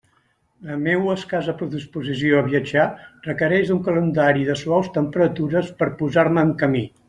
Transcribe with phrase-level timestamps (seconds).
[0.69, 2.87] La meua escassa predisposició a viatjar
[3.29, 6.87] requereix un calendari de suaus temperatures per a posar-me en camí.